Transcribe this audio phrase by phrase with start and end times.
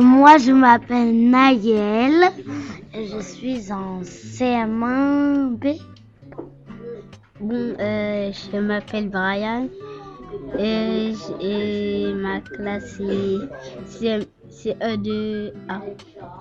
[0.00, 2.30] moi, je m'appelle Nayel.
[2.94, 5.80] Je suis en CM1B.
[7.40, 9.68] Bon, euh, je m'appelle Brian.
[10.58, 13.00] Et, ma classe
[13.86, 14.20] c'est
[14.54, 15.80] CE2A.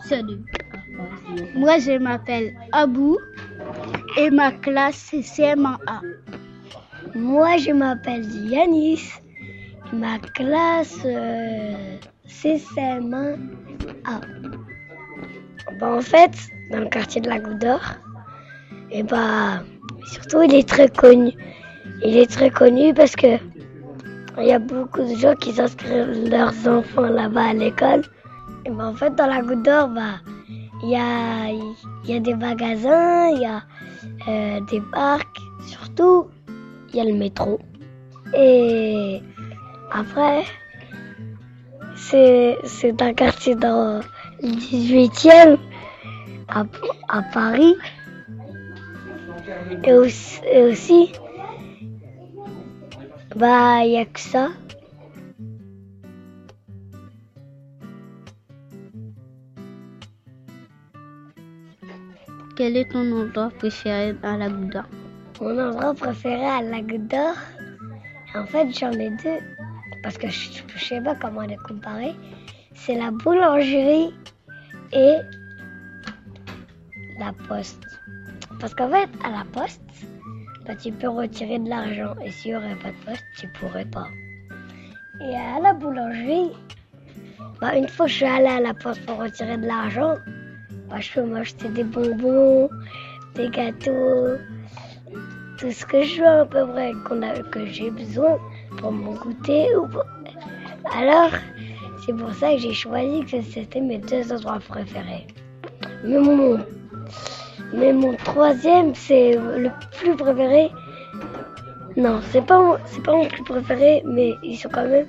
[0.07, 0.39] CE2.
[1.55, 3.17] Moi, je m'appelle Abou.
[4.17, 6.01] Et ma classe c'est CM1A.
[7.15, 9.09] Moi, je m'appelle Yanis.
[9.93, 13.37] Ma classe, euh, c'est CM1A.
[15.79, 16.32] Bah, en fait,
[16.71, 17.65] dans le quartier de la Goutte
[18.91, 19.63] et bah,
[20.05, 21.32] surtout, il est très connu.
[22.04, 23.37] Il est très connu parce que
[24.37, 28.04] il y a beaucoup de gens qui inscrivent leurs enfants là-bas à l'école.
[28.65, 30.19] Et bah, en fait, dans la Goutte bah,
[30.83, 31.51] il y a,
[32.05, 33.61] y a des magasins, il y a
[34.27, 36.27] euh, des parcs, surtout,
[36.89, 37.59] il y a le métro.
[38.35, 39.21] Et
[39.91, 40.44] après,
[41.95, 44.02] c'est un quartier dans
[44.41, 45.57] le 18e
[46.47, 46.63] à,
[47.09, 47.75] à Paris.
[49.83, 51.11] Et aussi, et aussi
[53.35, 54.49] bah, il n'y a que ça.
[62.57, 64.83] Quel est ton endroit préféré à la d'Or
[65.39, 67.35] Mon endroit préféré à la d'Or
[68.35, 69.39] En fait, j'en ai deux.
[70.03, 72.16] Parce que je ne sais pas comment les comparer?
[72.73, 74.13] C'est la boulangerie
[74.94, 75.17] et
[77.19, 77.85] la poste.
[78.59, 79.81] Parce qu'en fait, à la poste,
[80.66, 82.16] bah, tu peux retirer de l'argent.
[82.23, 84.07] Et s'il n'y aurait pas de poste, tu pourrais pas.
[85.19, 86.52] Et à la boulangerie,
[87.59, 90.16] bah, une fois que je suis allée à la poste pour retirer de l'argent,
[90.89, 92.69] bah, je peux m'acheter des bonbons,
[93.35, 94.38] des gâteaux,
[95.57, 96.91] tout ce que je veux à peu près
[97.52, 98.39] que j'ai besoin
[98.81, 99.67] pour mon goûter.
[99.75, 99.87] Ou
[100.97, 101.31] Alors,
[102.05, 105.27] c'est pour ça que j'ai choisi que c'était mes deux endroits préférés.
[106.03, 106.59] Mais mon,
[107.73, 110.72] mais mon troisième, c'est le plus préféré.
[111.95, 115.07] Non, c'est pas, c'est pas mon plus préféré, mais ils sont quand même.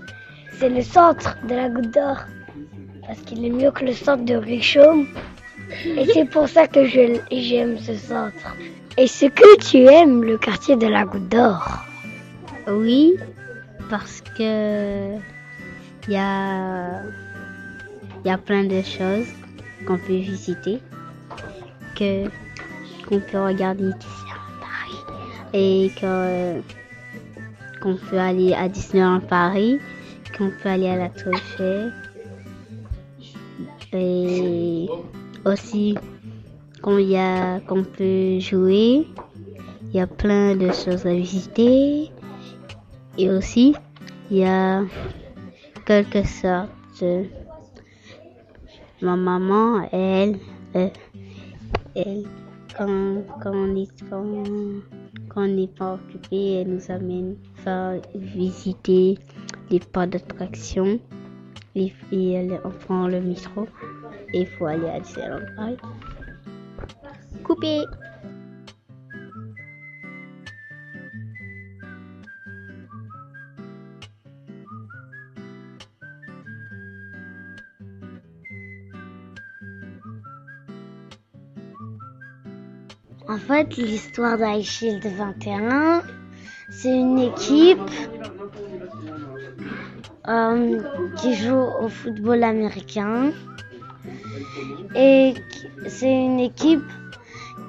[0.59, 2.19] C'est le centre de la Goutte d'Or.
[3.07, 5.07] Parce qu'il est mieux que le centre de Richomme.
[5.87, 8.55] Et c'est pour ça que j'aime ce centre.
[8.97, 11.85] Est-ce que tu aimes le quartier de la Goutte d'Or
[12.69, 13.17] Oui,
[13.93, 15.17] parce que
[16.09, 17.03] il y a,
[18.25, 19.27] y a plein de choses
[19.87, 20.81] qu'on peut visiter,
[21.95, 22.25] que
[23.07, 25.03] qu'on peut regarder ici à Paris
[25.53, 26.63] et que
[27.83, 29.79] qu'on peut aller à Disneyland Paris,
[30.39, 31.93] qu'on peut aller à la Tour Eiffel
[33.93, 34.89] et
[35.45, 35.99] aussi
[36.81, 39.07] qu'on y a qu'on peut jouer.
[39.93, 42.11] Il y a plein de choses à visiter
[43.19, 43.75] et aussi
[44.31, 44.83] il y a
[45.87, 47.05] quelque sorte
[49.01, 50.39] ma maman elle
[50.75, 52.25] elle
[52.77, 54.45] quand, quand on est quand,
[55.29, 59.19] quand on n'est pas occupé elle nous amène faire visiter
[59.71, 60.99] les parcs d'attraction
[61.75, 63.67] et, et elle, on prend le métro.
[64.35, 65.77] Et il faut aller à Disneyland Paris
[67.45, 67.85] coupé
[83.29, 86.03] En fait, l'histoire d'High Shield 21,
[86.71, 87.79] c'est une équipe
[90.29, 90.83] euh,
[91.17, 93.33] qui joue au football américain.
[94.97, 95.35] Et
[95.87, 96.85] c'est une équipe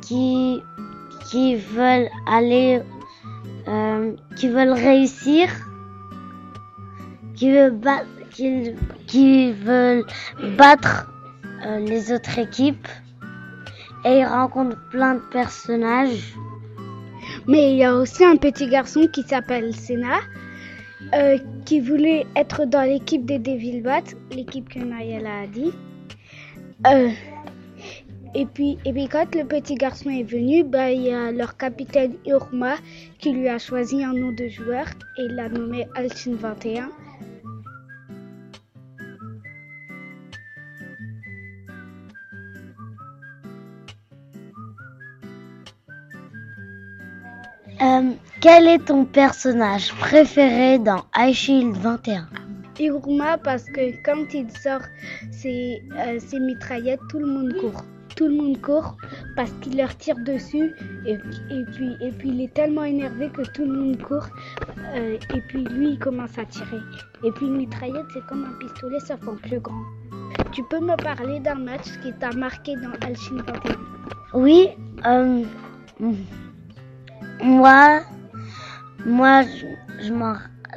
[0.01, 0.61] qui,
[1.29, 2.81] qui veulent aller,
[3.67, 5.49] euh, qui veulent réussir,
[7.35, 8.73] qui veulent, ba qui,
[9.05, 10.05] qui veulent
[10.57, 11.11] battre
[11.65, 12.87] euh, les autres équipes
[14.05, 16.35] et il rencontre plein de personnages.
[17.47, 20.19] Mais il y a aussi un petit garçon qui s'appelle Senna,
[21.13, 24.01] euh, qui voulait être dans l'équipe des Devil Bats,
[24.31, 25.71] l'équipe que Nayela a dit.
[26.87, 27.09] Euh,
[28.35, 32.15] et puis, et quand le petit garçon est venu, bah, il y a leur capitaine
[32.25, 32.75] Irma
[33.19, 34.85] qui lui a choisi un nom de joueur
[35.17, 36.89] et l'a nommé Alchin 21.
[47.83, 52.29] Euh, quel est ton personnage préféré dans High Shield 21
[52.79, 54.83] Iruma parce que quand il sort
[55.31, 57.83] ses, euh, ses mitraillettes, tout le monde court.
[58.15, 58.95] tout le monde court
[59.35, 60.71] parce qu'il leur tire dessus
[61.05, 64.27] et, et, puis, et puis il est tellement énervé que tout le monde court
[64.95, 66.79] euh, et puis lui il commence à tirer.
[67.25, 69.83] Et puis une mitraillette c'est comme un pistolet sauf en plus grand.
[70.53, 73.75] Tu peux me parler d'un match qui t'a marqué dans Alchine 21
[74.35, 74.69] Oui,
[75.05, 75.43] euh,
[77.43, 78.01] moi,
[79.05, 80.07] moi je,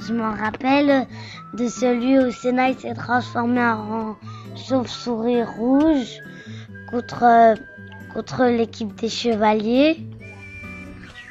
[0.07, 1.07] je m'en rappelle
[1.55, 4.17] de celui où Senna s'est transformé en
[4.57, 6.21] chauve-souris rouge
[6.91, 7.55] contre,
[8.13, 10.07] contre l'équipe des chevaliers.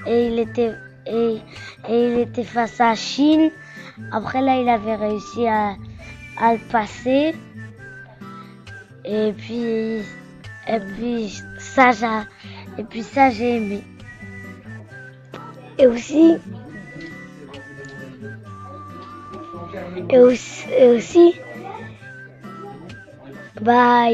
[0.07, 0.73] Et il était,
[1.05, 1.38] et,
[1.89, 3.51] et il était face à Chine.
[4.11, 5.75] Après là, il avait réussi à,
[6.39, 7.35] à le passer.
[9.03, 10.01] Et puis,
[10.67, 12.07] et puis ça, j'ai,
[12.79, 13.83] et puis ça, j'ai aimé.
[15.77, 16.38] Et aussi,
[20.10, 21.33] et aussi, et aussi
[23.62, 24.10] bah,